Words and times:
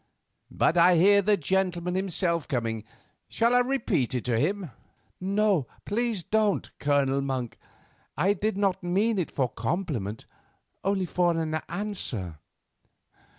But 0.49 0.77
I 0.77 0.95
hear 0.95 1.21
the 1.21 1.37
gentleman 1.37 1.93
himself 1.93 2.47
coming. 2.47 2.85
Shall 3.29 3.53
I 3.53 3.59
repeat 3.59 4.15
it 4.15 4.25
to 4.25 4.39
him?" 4.39 4.71
"No, 5.19 5.67
please 5.85 6.23
don't, 6.23 6.71
Colonel 6.79 7.21
Monk. 7.21 7.55
I 8.17 8.33
did 8.33 8.57
not 8.57 8.81
mean 8.81 9.19
it 9.19 9.29
for 9.29 9.47
compliment, 9.47 10.25
only 10.83 11.05
for 11.05 11.37
an 11.37 11.53
answer." 11.69 12.39